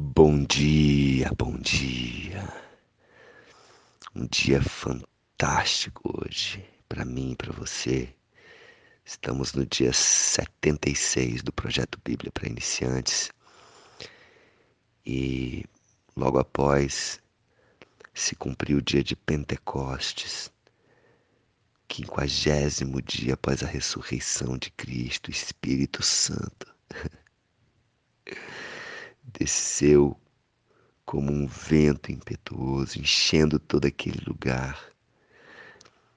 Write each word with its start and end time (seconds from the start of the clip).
Bom 0.00 0.44
dia, 0.44 1.28
bom 1.36 1.58
dia. 1.58 2.48
Um 4.14 4.28
dia 4.28 4.62
fantástico 4.62 6.22
hoje 6.22 6.64
para 6.88 7.04
mim 7.04 7.32
e 7.32 7.36
para 7.36 7.52
você. 7.52 8.14
Estamos 9.04 9.54
no 9.54 9.66
dia 9.66 9.92
76 9.92 11.42
do 11.42 11.52
projeto 11.52 12.00
Bíblia 12.04 12.30
para 12.30 12.46
Iniciantes. 12.46 13.32
E 15.04 15.64
logo 16.16 16.38
após 16.38 17.20
se 18.14 18.36
cumpriu 18.36 18.78
o 18.78 18.82
dia 18.82 19.02
de 19.02 19.16
Pentecostes, 19.16 20.48
quinquagésimo 21.88 23.02
dia 23.02 23.34
após 23.34 23.64
a 23.64 23.66
ressurreição 23.66 24.56
de 24.56 24.70
Cristo, 24.70 25.28
Espírito 25.28 26.04
Santo. 26.04 26.72
desceu 29.32 30.18
como 31.04 31.32
um 31.32 31.46
vento 31.46 32.10
impetuoso, 32.10 32.98
enchendo 32.98 33.58
todo 33.58 33.86
aquele 33.86 34.22
lugar. 34.26 34.92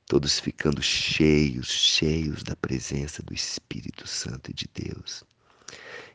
Todos 0.05 0.39
ficando 0.39 0.81
cheios, 0.81 1.67
cheios 1.67 2.43
da 2.43 2.55
presença 2.55 3.23
do 3.23 3.33
Espírito 3.33 4.07
Santo 4.07 4.53
de 4.53 4.69
Deus. 4.73 5.23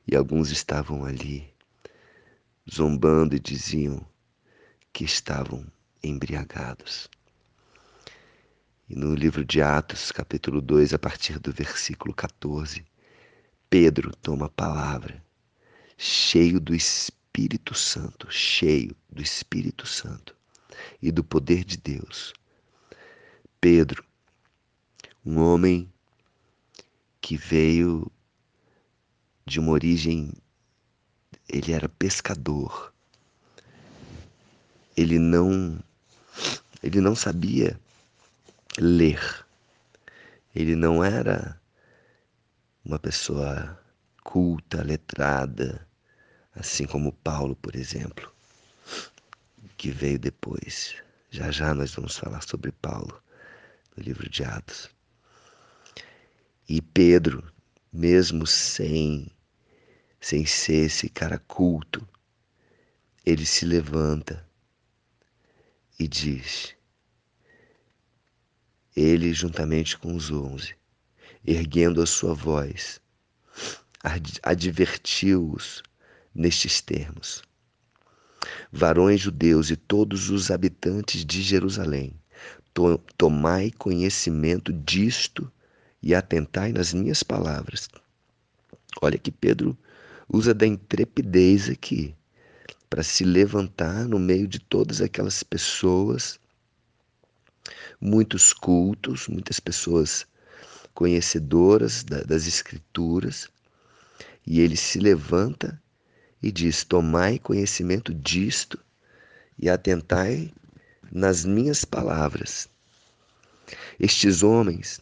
E 0.06 0.14
alguns 0.14 0.50
estavam 0.50 1.04
ali, 1.04 1.52
zombando 2.70 3.34
e 3.34 3.40
diziam 3.40 4.04
que 4.92 5.04
estavam 5.04 5.66
embriagados. 6.02 7.08
E 8.88 8.94
no 8.94 9.14
livro 9.14 9.44
de 9.44 9.60
Atos, 9.60 10.12
capítulo 10.12 10.60
2, 10.60 10.94
a 10.94 10.98
partir 10.98 11.38
do 11.38 11.52
versículo 11.52 12.14
14, 12.14 12.84
Pedro 13.68 14.14
toma 14.16 14.46
a 14.46 14.50
palavra 14.50 15.25
cheio 15.96 16.60
do 16.60 16.74
Espírito 16.74 17.74
Santo, 17.74 18.30
cheio 18.30 18.94
do 19.10 19.22
Espírito 19.22 19.86
Santo 19.86 20.36
e 21.00 21.10
do 21.10 21.24
poder 21.24 21.64
de 21.64 21.76
Deus. 21.76 22.32
Pedro, 23.60 24.04
um 25.24 25.38
homem 25.38 25.92
que 27.20 27.36
veio 27.36 28.10
de 29.44 29.58
uma 29.58 29.72
origem, 29.72 30.32
ele 31.48 31.72
era 31.72 31.88
pescador. 31.88 32.92
Ele 34.96 35.18
não 35.18 35.78
ele 36.82 37.00
não 37.00 37.14
sabia 37.14 37.78
ler. 38.78 39.44
Ele 40.54 40.76
não 40.76 41.02
era 41.02 41.60
uma 42.84 42.98
pessoa 42.98 43.78
culta, 44.22 44.82
letrada, 44.82 45.85
assim 46.56 46.86
como 46.86 47.12
Paulo, 47.12 47.54
por 47.54 47.76
exemplo, 47.76 48.32
que 49.76 49.90
veio 49.90 50.18
depois. 50.18 50.96
Já 51.30 51.50
já 51.50 51.74
nós 51.74 51.94
vamos 51.94 52.16
falar 52.16 52.40
sobre 52.42 52.72
Paulo 52.72 53.22
no 53.94 54.02
livro 54.02 54.28
de 54.28 54.42
Atos. 54.42 54.88
E 56.68 56.80
Pedro, 56.80 57.52
mesmo 57.92 58.46
sem 58.46 59.30
sem 60.18 60.44
ser 60.44 60.86
esse 60.86 61.08
cara 61.08 61.38
culto, 61.38 62.08
ele 63.24 63.46
se 63.46 63.64
levanta 63.64 64.44
e 65.98 66.08
diz: 66.08 66.74
Ele, 68.96 69.32
juntamente 69.32 69.96
com 69.98 70.16
os 70.16 70.30
onze, 70.30 70.74
erguendo 71.44 72.02
a 72.02 72.06
sua 72.06 72.34
voz, 72.34 73.00
advertiu-os 74.42 75.82
nestes 76.36 76.80
termos: 76.80 77.42
Varões 78.70 79.20
judeus 79.20 79.70
e 79.70 79.76
todos 79.76 80.30
os 80.30 80.50
habitantes 80.50 81.24
de 81.24 81.42
Jerusalém, 81.42 82.12
to 82.74 82.98
tomai 83.16 83.70
conhecimento 83.70 84.72
disto 84.72 85.50
e 86.02 86.14
atentai 86.14 86.72
nas 86.72 86.92
minhas 86.92 87.22
palavras. 87.22 87.88
Olha 89.00 89.18
que 89.18 89.30
Pedro 89.30 89.76
usa 90.28 90.52
da 90.54 90.66
intrepidez 90.66 91.68
aqui 91.68 92.14
para 92.88 93.02
se 93.02 93.24
levantar 93.24 94.06
no 94.06 94.18
meio 94.18 94.46
de 94.46 94.58
todas 94.58 95.00
aquelas 95.00 95.42
pessoas, 95.42 96.38
muitos 98.00 98.52
cultos, 98.52 99.26
muitas 99.28 99.58
pessoas 99.58 100.26
conhecedoras 100.94 102.04
das 102.04 102.46
Escrituras, 102.46 103.48
e 104.46 104.60
ele 104.60 104.76
se 104.76 104.98
levanta 104.98 105.80
e 106.46 106.52
diz: 106.52 106.84
Tomai 106.84 107.40
conhecimento 107.40 108.14
disto 108.14 108.78
e 109.58 109.68
atentai 109.68 110.54
nas 111.10 111.44
minhas 111.44 111.84
palavras. 111.84 112.68
Estes 113.98 114.44
homens 114.44 115.00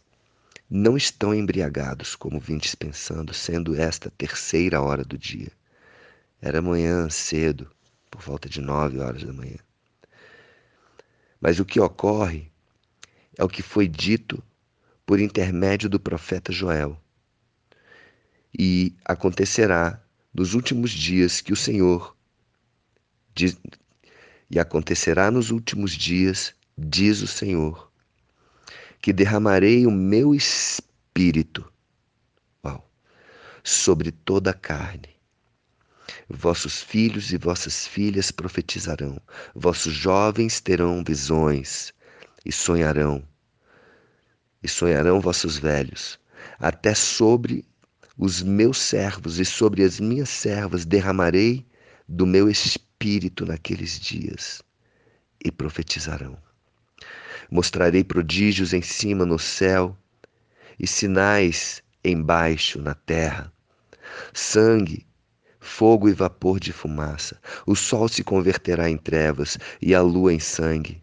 não 0.71 0.97
estão 0.97 1.35
embriagados, 1.35 2.17
como 2.17 2.41
vindes 2.41 2.75
pensando, 2.75 3.35
sendo 3.35 3.79
esta 3.79 4.09
terceira 4.09 4.81
hora 4.81 5.05
do 5.05 5.19
dia. 5.19 5.53
Era 6.41 6.63
manhã 6.63 7.11
cedo, 7.11 7.71
por 8.11 8.23
volta 8.23 8.49
de 8.49 8.63
nove 8.63 8.99
horas 8.99 9.23
da 9.23 9.33
manhã. 9.33 9.59
Mas 11.39 11.61
o 11.61 11.65
que 11.67 11.79
ocorre 11.79 12.51
é 13.37 13.45
o 13.45 13.49
que 13.51 13.61
foi 13.61 13.87
dito 13.87 14.43
por 15.05 15.21
intermédio 15.21 15.91
do 15.91 16.01
profeta 16.01 16.51
Joel. 16.51 16.99
E 18.59 18.97
acontecerá 19.05 20.03
nos 20.35 20.53
últimos 20.55 20.91
dias 20.91 21.41
que 21.41 21.53
o 21.53 21.57
Senhor 21.57 22.17
diz, 23.35 23.57
e 24.51 24.59
acontecerá 24.59 25.31
nos 25.31 25.51
últimos 25.51 25.93
dias, 25.93 26.55
diz 26.77 27.23
o 27.23 27.27
Senhor, 27.27 27.91
que 29.01 29.13
derramarei 29.13 29.87
o 29.87 29.91
meu 29.91 30.35
espírito 30.35 31.71
uau, 32.65 32.91
sobre 33.63 34.11
toda 34.11 34.51
a 34.51 34.55
carne. 34.55 35.15
Vossos 36.29 36.83
filhos 36.83 37.33
e 37.33 37.37
vossas 37.37 37.87
filhas 37.87 38.31
profetizarão, 38.31 39.21
vossos 39.55 39.93
jovens 39.93 40.61
terão 40.61 41.05
visões 41.05 41.93
e 42.45 42.51
sonharão, 42.51 43.27
e 44.63 44.69
sonharão 44.69 45.21
vossos 45.21 45.59
velhos, 45.59 46.19
até 46.59 46.95
sobre 46.95 47.65
os 48.17 48.43
meus 48.43 48.79
servos 48.79 49.39
e 49.39 49.45
sobre 49.45 49.83
as 49.83 49.99
minhas 49.99 50.29
servas 50.29 50.85
derramarei 50.85 51.67
do 52.09 52.27
meu 52.27 52.49
espírito 52.49 53.45
naqueles 53.45 53.99
dias 53.99 54.63
e 55.45 55.51
profetizarão. 55.51 56.39
Mostrarei 57.51 58.05
prodígios 58.05 58.73
em 58.73 58.83
cima 58.83 59.27
no 59.27 59.39
céu 59.39 59.97
e 60.79 60.87
sinais 60.87 61.83
embaixo 62.05 62.81
na 62.81 62.95
terra: 62.95 63.53
sangue, 64.33 65.07
fogo 65.61 66.09
e 66.09 66.13
vapor 66.13 66.61
de 66.61 66.73
fumaça. 66.73 67.41
O 67.67 67.75
sol 67.75 68.09
se 68.09 68.23
converterá 68.23 68.89
em 68.89 68.97
trevas 68.97 69.59
e 69.81 69.95
a 69.95 70.01
lua 70.01 70.33
em 70.33 70.41
sangue, 70.41 71.03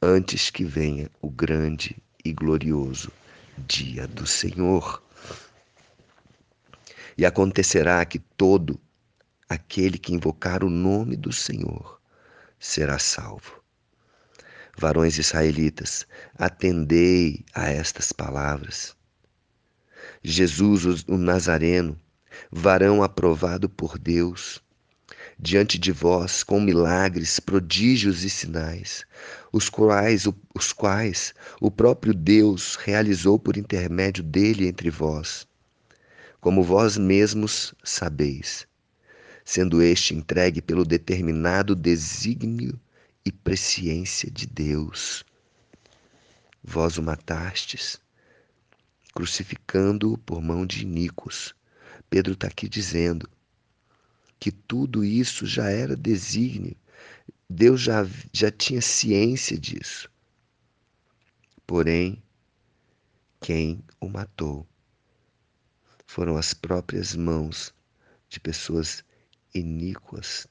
antes 0.00 0.50
que 0.50 0.64
venha 0.64 1.10
o 1.20 1.30
grande 1.30 1.96
e 2.24 2.32
glorioso 2.32 3.10
dia 3.58 4.06
do 4.06 4.26
Senhor. 4.26 5.02
E 7.22 7.24
acontecerá 7.24 8.04
que 8.04 8.18
todo 8.18 8.80
aquele 9.48 9.96
que 9.96 10.12
invocar 10.12 10.64
o 10.64 10.68
nome 10.68 11.14
do 11.14 11.32
Senhor 11.32 12.00
será 12.58 12.98
salvo. 12.98 13.62
Varões 14.76 15.18
israelitas, 15.18 16.04
atendei 16.34 17.44
a 17.54 17.70
estas 17.70 18.10
palavras. 18.10 18.96
Jesus, 20.20 21.04
o 21.06 21.16
Nazareno, 21.16 21.96
varão 22.50 23.04
aprovado 23.04 23.68
por 23.68 23.96
Deus, 24.00 24.60
diante 25.38 25.78
de 25.78 25.92
vós 25.92 26.42
com 26.42 26.60
milagres, 26.60 27.38
prodígios 27.38 28.24
e 28.24 28.30
sinais, 28.30 29.06
os 29.52 29.68
quais, 29.68 30.26
os 30.56 30.72
quais 30.72 31.32
o 31.60 31.70
próprio 31.70 32.14
Deus 32.14 32.74
realizou 32.74 33.38
por 33.38 33.56
intermédio 33.56 34.24
dele 34.24 34.66
entre 34.66 34.90
vós 34.90 35.46
como 36.42 36.60
vós 36.60 36.98
mesmos 36.98 37.72
sabeis, 37.84 38.66
sendo 39.44 39.80
este 39.80 40.12
entregue 40.12 40.60
pelo 40.60 40.84
determinado 40.84 41.72
desígnio 41.72 42.80
e 43.24 43.30
presciência 43.30 44.28
de 44.28 44.44
Deus. 44.44 45.24
Vós 46.60 46.98
o 46.98 47.02
matastes, 47.02 48.00
crucificando-o 49.14 50.18
por 50.18 50.42
mão 50.42 50.66
de 50.66 50.82
iníquos. 50.82 51.54
Pedro 52.10 52.32
está 52.32 52.48
aqui 52.48 52.68
dizendo 52.68 53.30
que 54.40 54.50
tudo 54.50 55.04
isso 55.04 55.46
já 55.46 55.70
era 55.70 55.94
desígnio, 55.94 56.76
Deus 57.48 57.80
já, 57.80 58.04
já 58.32 58.50
tinha 58.50 58.82
ciência 58.82 59.56
disso. 59.56 60.10
Porém, 61.64 62.20
quem 63.40 63.84
o 64.00 64.08
matou 64.08 64.66
foram 66.12 66.36
as 66.36 66.52
próprias 66.52 67.16
mãos 67.16 67.72
de 68.28 68.38
pessoas 68.38 69.02
iníquas. 69.54 70.46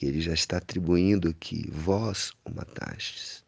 E 0.00 0.06
ele 0.06 0.20
já 0.20 0.34
está 0.34 0.56
atribuindo 0.56 1.28
aqui, 1.28 1.70
vós 1.70 2.32
o 2.44 2.52
matastes. 2.52 3.44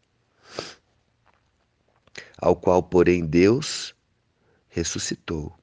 Ao 2.37 2.55
qual, 2.55 2.81
porém, 2.81 3.25
Deus 3.25 3.93
ressuscitou, 4.69 5.53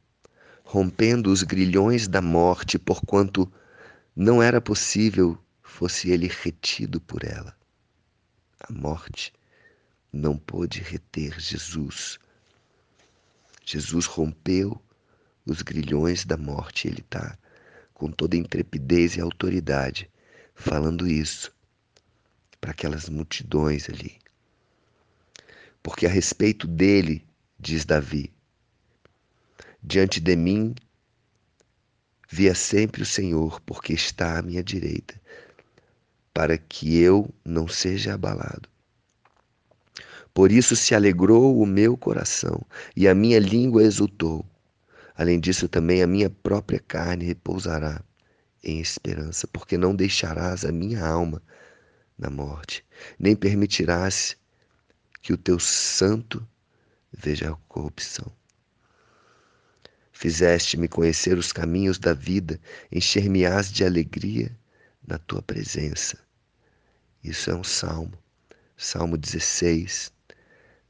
rompendo 0.62 1.32
os 1.32 1.42
grilhões 1.42 2.06
da 2.06 2.20
morte, 2.20 2.78
porquanto 2.78 3.50
não 4.14 4.42
era 4.42 4.60
possível 4.60 5.42
fosse 5.62 6.10
ele 6.10 6.28
retido 6.28 7.00
por 7.00 7.24
ela. 7.24 7.56
A 8.60 8.70
morte 8.70 9.32
não 10.12 10.36
pôde 10.36 10.82
reter 10.82 11.40
Jesus. 11.40 12.18
Jesus 13.64 14.04
rompeu 14.04 14.78
os 15.46 15.62
grilhões 15.62 16.24
da 16.24 16.36
morte. 16.36 16.88
Ele 16.88 17.00
está 17.00 17.38
com 17.92 18.10
toda 18.10 18.36
intrepidez 18.36 19.16
e 19.16 19.20
autoridade 19.20 20.10
falando 20.54 21.06
isso 21.06 21.52
para 22.60 22.70
aquelas 22.70 23.08
multidões 23.08 23.88
ali. 23.88 24.16
Porque 25.82 26.06
a 26.06 26.10
respeito 26.10 26.66
dele, 26.66 27.26
diz 27.58 27.84
Davi, 27.84 28.32
diante 29.82 30.20
de 30.20 30.34
mim 30.34 30.74
via 32.30 32.54
sempre 32.54 33.02
o 33.02 33.06
Senhor, 33.06 33.60
porque 33.60 33.92
está 33.92 34.38
à 34.38 34.42
minha 34.42 34.62
direita, 34.62 35.20
para 36.32 36.58
que 36.58 36.98
eu 36.98 37.32
não 37.44 37.68
seja 37.68 38.14
abalado. 38.14 38.68
Por 40.32 40.50
isso 40.50 40.74
se 40.74 40.94
alegrou 40.94 41.60
o 41.60 41.64
meu 41.64 41.96
coração 41.96 42.60
e 42.96 43.06
a 43.06 43.14
minha 43.14 43.38
língua 43.38 43.84
exultou. 43.84 44.44
Além 45.14 45.38
disso, 45.38 45.68
também 45.68 46.02
a 46.02 46.06
minha 46.06 46.28
própria 46.28 46.80
carne 46.80 47.24
repousará 47.24 48.02
em 48.62 48.80
esperança, 48.80 49.46
porque 49.46 49.78
não 49.78 49.94
deixarás 49.94 50.64
a 50.64 50.72
minha 50.72 51.04
alma 51.04 51.42
na 52.18 52.30
morte, 52.30 52.84
nem 53.18 53.36
permitirás 53.36 54.36
que 55.22 55.32
o 55.32 55.36
teu 55.36 55.58
santo 55.58 56.46
veja 57.12 57.52
a 57.52 57.56
corrupção. 57.68 58.32
Fizeste-me 60.12 60.88
conhecer 60.88 61.36
os 61.36 61.52
caminhos 61.52 61.98
da 61.98 62.14
vida, 62.14 62.60
encher-me-ás 62.90 63.70
de 63.70 63.84
alegria 63.84 64.56
na 65.06 65.18
tua 65.18 65.42
presença. 65.42 66.18
Isso 67.22 67.50
é 67.50 67.54
um 67.54 67.64
salmo, 67.64 68.16
Salmo 68.76 69.16
16, 69.16 70.12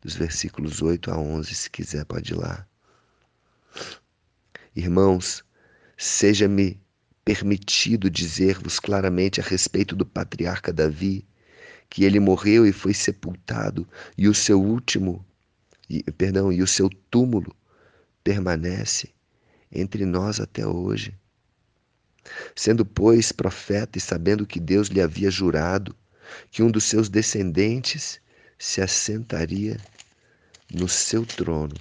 dos 0.01 0.15
versículos 0.15 0.83
8 0.83 1.11
a 1.11 1.19
11, 1.19 1.55
se 1.55 1.71
quiser, 1.71 2.05
pode 2.05 2.33
ir 2.33 2.37
lá. 2.37 2.67
Irmãos, 4.77 5.45
seja-me 5.97 6.81
permitido 7.25 8.11
dizer-vos 8.11 8.81
claramente 8.81 9.41
a 9.41 9.45
respeito 9.45 9.95
do 9.95 10.05
patriarca 10.05 10.73
Davi, 10.73 11.25
que 11.89 12.05
ele 12.05 12.19
morreu 12.19 12.67
e 12.67 12.73
foi 12.73 12.93
sepultado, 12.93 13.87
e 14.19 14.29
o 14.29 14.35
seu 14.35 14.61
último, 14.61 15.25
e, 15.89 16.03
perdão, 16.13 16.53
e 16.53 16.61
o 16.61 16.67
seu 16.67 16.91
túmulo 17.11 17.55
permanece 18.25 19.11
entre 19.71 20.05
nós 20.05 20.41
até 20.41 20.67
hoje. 20.67 21.15
Sendo, 22.57 22.85
pois, 22.85 23.31
profeta 23.31 23.99
e 23.99 24.01
sabendo 24.01 24.47
que 24.47 24.59
Deus 24.59 24.89
lhe 24.89 25.01
havia 25.01 25.31
jurado 25.31 25.95
que 26.51 26.63
um 26.63 26.71
dos 26.71 26.85
seus 26.85 27.09
descendentes 27.09 28.21
se 28.59 28.81
assentaria 28.81 29.79
no 30.73 30.89
seu 30.89 31.25
trono. 31.25 31.75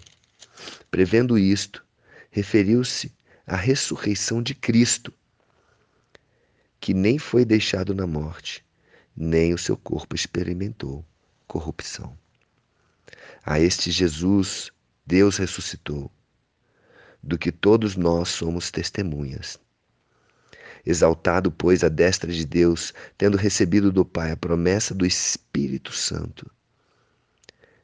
Prevendo 0.91 1.37
isto, 1.37 1.83
referiu-se 2.33 3.13
à 3.45 3.55
ressurreição 3.55 4.41
de 4.41 4.55
Cristo, 4.55 5.13
que 6.79 6.91
nem 6.91 7.19
foi 7.19 7.45
deixado 7.45 7.93
na 7.93 8.07
morte, 8.07 8.65
nem 9.15 9.53
o 9.53 9.57
seu 9.57 9.77
corpo 9.77 10.15
experimentou 10.15 11.05
corrupção. 11.47 12.17
A 13.45 13.59
este 13.59 13.91
Jesus 13.91 14.71
Deus 15.05 15.37
ressuscitou, 15.37 16.11
do 17.21 17.37
que 17.37 17.51
todos 17.51 17.95
nós 17.95 18.29
somos 18.29 18.71
testemunhas. 18.71 19.59
Exaltado, 20.83 21.51
pois, 21.51 21.83
a 21.83 21.87
destra 21.87 22.31
de 22.31 22.47
Deus, 22.47 22.95
tendo 23.15 23.37
recebido 23.37 23.91
do 23.91 24.03
Pai 24.03 24.31
a 24.31 24.37
promessa 24.37 24.95
do 24.95 25.05
Espírito 25.05 25.93
Santo, 25.93 26.49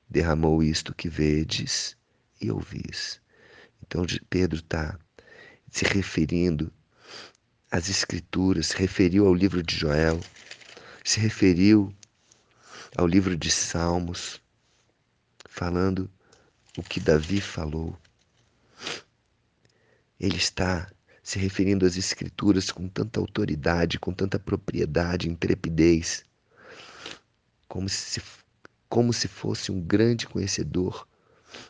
derramou 0.10 0.64
isto 0.64 0.96
que 0.96 1.08
vedes 1.08 1.96
e 2.42 2.50
ouvis. 2.50 3.22
Então 3.90 4.06
Pedro 4.30 4.60
está 4.60 5.00
se 5.72 5.84
referindo 5.84 6.72
às 7.72 7.90
Escrituras, 7.90 8.68
se 8.68 8.78
referiu 8.78 9.26
ao 9.26 9.34
livro 9.34 9.64
de 9.64 9.76
Joel, 9.76 10.20
se 11.04 11.20
referiu 11.20 11.92
ao 12.96 13.08
livro 13.08 13.36
de 13.36 13.50
Salmos, 13.50 14.40
falando 15.50 16.08
o 16.78 16.84
que 16.84 17.00
Davi 17.00 17.42
falou. 17.42 17.98
Ele 20.20 20.38
está 20.38 20.88
se 21.24 21.40
referindo 21.40 21.84
às 21.84 21.98
Escrituras 21.98 22.70
com 22.70 22.88
tanta 22.88 23.20
autoridade, 23.20 23.98
com 23.98 24.14
tanta 24.14 24.38
propriedade, 24.38 25.28
intrepidez, 25.28 26.24
como 27.68 27.90
se 27.90 28.22
como 28.88 29.14
se 29.14 29.28
fosse 29.28 29.72
um 29.72 29.82
grande 29.82 30.28
conhecedor 30.28 31.08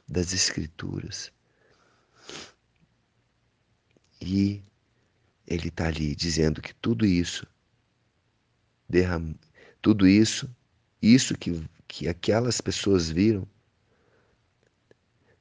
das 0.06 0.33
Escrituras. 0.33 1.31
E 4.21 4.62
ele 5.48 5.69
está 5.69 5.88
ali 5.88 6.16
dizendo 6.16 6.62
que 6.62 6.74
tudo 6.75 7.06
isso, 7.06 7.48
derram, 8.88 9.36
tudo 9.81 10.07
isso, 10.07 10.50
isso 11.01 11.38
que, 11.38 11.63
que 11.88 12.07
aquelas 12.07 12.62
pessoas 12.62 13.10
viram, 13.10 13.48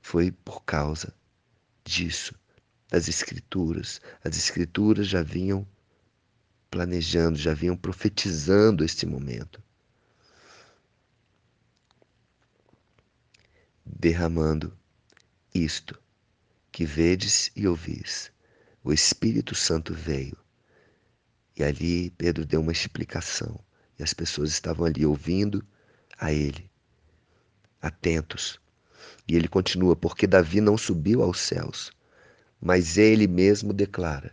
foi 0.00 0.30
por 0.30 0.64
causa 0.64 1.14
disso, 1.84 2.34
das 2.88 3.08
Escrituras. 3.08 4.00
As 4.24 4.36
Escrituras 4.36 5.06
já 5.08 5.22
vinham 5.22 5.66
planejando, 6.70 7.36
já 7.36 7.54
vinham 7.54 7.76
profetizando 7.76 8.84
este 8.84 9.04
momento. 9.04 9.62
derramando 13.98 14.76
isto 15.54 16.00
que 16.70 16.84
vedes 16.84 17.50
e 17.56 17.66
ouvis. 17.66 18.30
O 18.88 18.92
Espírito 18.94 19.54
Santo 19.54 19.92
veio. 19.92 20.34
E 21.54 21.62
ali 21.62 22.08
Pedro 22.12 22.46
deu 22.46 22.62
uma 22.62 22.72
explicação. 22.72 23.60
E 23.98 24.02
as 24.02 24.14
pessoas 24.14 24.50
estavam 24.50 24.86
ali 24.86 25.04
ouvindo 25.04 25.62
a 26.18 26.32
ele, 26.32 26.70
atentos. 27.82 28.58
E 29.28 29.36
ele 29.36 29.46
continua: 29.46 29.94
porque 29.94 30.26
Davi 30.26 30.62
não 30.62 30.78
subiu 30.78 31.22
aos 31.22 31.38
céus, 31.38 31.92
mas 32.58 32.96
ele 32.96 33.28
mesmo 33.28 33.74
declara: 33.74 34.32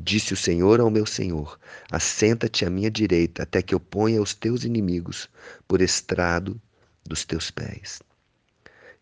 Disse 0.00 0.32
o 0.32 0.36
Senhor 0.36 0.78
ao 0.78 0.88
meu 0.88 1.04
Senhor: 1.04 1.58
Assenta-te 1.90 2.64
à 2.64 2.70
minha 2.70 2.88
direita, 2.88 3.42
até 3.42 3.60
que 3.60 3.74
eu 3.74 3.80
ponha 3.80 4.22
os 4.22 4.32
teus 4.32 4.62
inimigos 4.62 5.28
por 5.66 5.80
estrado 5.80 6.62
dos 7.04 7.24
teus 7.24 7.50
pés. 7.50 8.00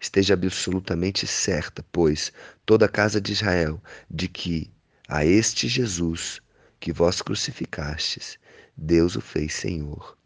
Esteja 0.01 0.35
absolutamente 0.35 1.27
certa, 1.27 1.85
pois, 1.91 2.33
toda 2.65 2.87
a 2.87 2.89
casa 2.89 3.21
de 3.21 3.33
Israel, 3.33 3.83
de 4.09 4.29
que 4.29 4.71
a 5.09 5.25
este 5.25 5.67
Jesus 5.67 6.41
que 6.79 6.93
vós 6.93 7.21
crucificastes, 7.21 8.39
Deus 8.77 9.17
o 9.17 9.21
fez 9.21 9.55
Senhor 9.55 10.17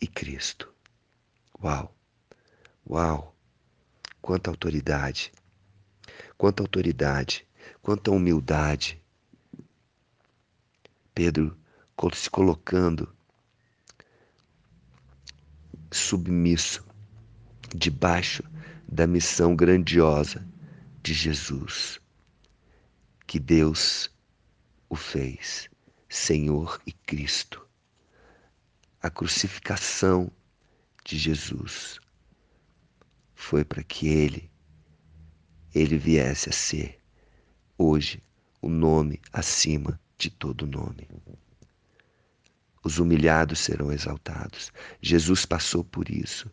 e 0.00 0.06
Cristo. 0.06 0.72
Uau! 1.62 1.94
Uau! 2.88 3.36
Quanta 4.22 4.50
autoridade! 4.50 5.32
Quanta 6.38 6.62
autoridade! 6.62 7.46
Quanta 7.82 8.10
humildade! 8.10 9.02
Pedro 11.14 11.56
se 12.14 12.28
colocando 12.28 13.14
submisso, 15.90 16.84
debaixo 17.74 18.42
da 18.88 19.06
missão 19.06 19.54
grandiosa 19.56 20.46
de 21.02 21.12
Jesus, 21.12 22.00
que 23.26 23.38
Deus 23.38 24.10
o 24.88 24.96
fez 24.96 25.68
Senhor 26.08 26.80
e 26.86 26.92
Cristo. 26.92 27.66
A 29.02 29.10
crucificação 29.10 30.30
de 31.04 31.18
Jesus 31.18 31.98
foi 33.34 33.64
para 33.64 33.82
que 33.82 34.08
ele 34.08 34.50
ele 35.74 35.98
viesse 35.98 36.48
a 36.48 36.52
ser 36.52 36.98
hoje 37.76 38.22
o 38.62 38.68
nome 38.68 39.20
acima 39.32 40.00
de 40.16 40.30
todo 40.30 40.66
nome. 40.66 41.08
Os 42.84 42.98
humilhados 42.98 43.58
serão 43.58 43.90
exaltados. 43.90 44.72
Jesus 45.02 45.44
passou 45.44 45.82
por 45.82 46.08
isso. 46.08 46.48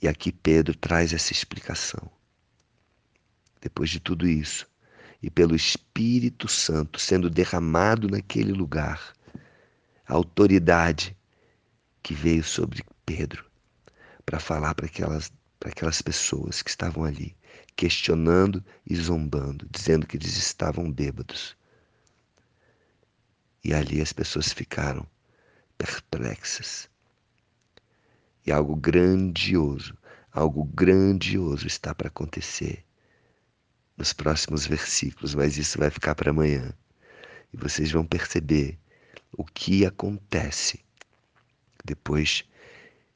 E 0.00 0.06
aqui 0.06 0.30
Pedro 0.30 0.76
traz 0.76 1.12
essa 1.12 1.32
explicação. 1.32 2.10
Depois 3.60 3.90
de 3.90 3.98
tudo 3.98 4.28
isso, 4.28 4.68
e 5.22 5.28
pelo 5.28 5.56
Espírito 5.56 6.46
Santo 6.46 7.00
sendo 7.00 7.28
derramado 7.28 8.08
naquele 8.08 8.52
lugar, 8.52 9.12
a 10.06 10.14
autoridade 10.14 11.16
que 12.02 12.14
veio 12.14 12.44
sobre 12.44 12.84
Pedro 13.04 13.44
para 14.24 14.38
falar 14.38 14.74
para 14.74 14.86
aquelas, 14.86 15.32
para 15.58 15.70
aquelas 15.70 16.00
pessoas 16.00 16.62
que 16.62 16.70
estavam 16.70 17.04
ali, 17.04 17.36
questionando 17.74 18.64
e 18.86 18.94
zombando, 18.94 19.66
dizendo 19.70 20.06
que 20.06 20.16
eles 20.16 20.36
estavam 20.36 20.90
bêbados. 20.90 21.56
E 23.64 23.74
ali 23.74 24.00
as 24.00 24.12
pessoas 24.12 24.52
ficaram 24.52 25.06
perplexas. 25.76 26.88
E 28.48 28.50
algo 28.50 28.74
grandioso, 28.74 29.94
algo 30.32 30.64
grandioso 30.64 31.66
está 31.66 31.94
para 31.94 32.08
acontecer 32.08 32.82
nos 33.94 34.14
próximos 34.14 34.64
versículos, 34.64 35.34
mas 35.34 35.58
isso 35.58 35.78
vai 35.78 35.90
ficar 35.90 36.14
para 36.14 36.30
amanhã. 36.30 36.72
E 37.52 37.58
vocês 37.58 37.92
vão 37.92 38.06
perceber 38.06 38.78
o 39.30 39.44
que 39.44 39.84
acontece 39.84 40.82
depois 41.84 42.42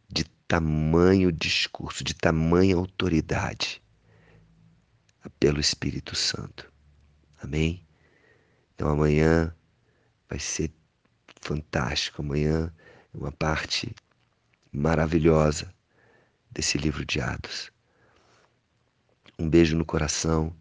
de 0.06 0.24
tamanho 0.46 1.32
discurso, 1.32 2.04
de 2.04 2.12
tamanha 2.12 2.76
autoridade 2.76 3.82
pelo 5.40 5.60
Espírito 5.60 6.14
Santo. 6.14 6.70
Amém? 7.42 7.86
Então 8.74 8.86
amanhã 8.86 9.56
vai 10.28 10.38
ser 10.38 10.70
fantástico. 11.40 12.20
Amanhã 12.20 12.70
é 13.14 13.16
uma 13.16 13.32
parte 13.32 13.94
maravilhosa 14.72 15.72
desse 16.50 16.78
livro 16.78 17.04
de 17.04 17.20
Atos. 17.20 17.70
Um 19.38 19.48
beijo 19.48 19.76
no 19.76 19.84
coração 19.84 20.54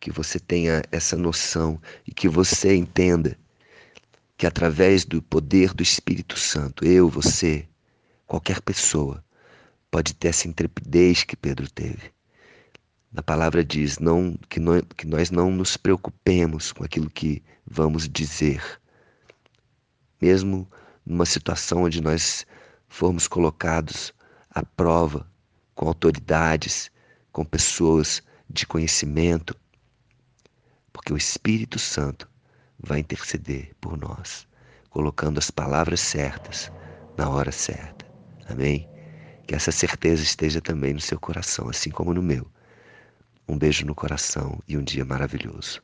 que 0.00 0.10
você 0.10 0.38
tenha 0.38 0.82
essa 0.90 1.16
noção 1.16 1.80
e 2.06 2.12
que 2.12 2.28
você 2.28 2.74
entenda 2.74 3.38
que 4.36 4.46
através 4.46 5.04
do 5.04 5.22
poder 5.22 5.72
do 5.72 5.82
Espírito 5.82 6.38
Santo, 6.38 6.84
eu, 6.84 7.08
você, 7.08 7.66
qualquer 8.26 8.60
pessoa, 8.60 9.24
pode 9.90 10.12
ter 10.14 10.28
essa 10.28 10.48
intrepidez 10.48 11.22
que 11.22 11.36
Pedro 11.36 11.70
teve. 11.70 12.12
Na 13.12 13.22
palavra 13.22 13.64
diz 13.64 14.00
não, 14.00 14.36
que, 14.48 14.58
nós, 14.58 14.82
que 14.96 15.06
nós 15.06 15.30
não 15.30 15.50
nos 15.50 15.76
preocupemos 15.76 16.72
com 16.72 16.82
aquilo 16.82 17.08
que 17.08 17.42
vamos 17.64 18.08
dizer. 18.08 18.60
Mesmo 20.20 20.68
numa 21.06 21.24
situação 21.24 21.84
onde 21.84 22.00
nós 22.00 22.44
formos 22.94 23.26
colocados 23.26 24.14
à 24.48 24.64
prova 24.64 25.28
com 25.74 25.88
autoridades, 25.88 26.92
com 27.32 27.44
pessoas 27.44 28.22
de 28.48 28.64
conhecimento, 28.64 29.56
porque 30.92 31.12
o 31.12 31.16
Espírito 31.16 31.76
Santo 31.76 32.30
vai 32.78 33.00
interceder 33.00 33.74
por 33.80 33.98
nós, 33.98 34.46
colocando 34.90 35.38
as 35.38 35.50
palavras 35.50 35.98
certas 35.98 36.70
na 37.16 37.28
hora 37.28 37.50
certa. 37.50 38.06
Amém? 38.48 38.88
Que 39.44 39.56
essa 39.56 39.72
certeza 39.72 40.22
esteja 40.22 40.60
também 40.60 40.94
no 40.94 41.00
seu 41.00 41.18
coração, 41.18 41.68
assim 41.68 41.90
como 41.90 42.14
no 42.14 42.22
meu. 42.22 42.46
Um 43.48 43.58
beijo 43.58 43.84
no 43.84 43.94
coração 43.96 44.62
e 44.68 44.78
um 44.78 44.84
dia 44.84 45.04
maravilhoso. 45.04 45.82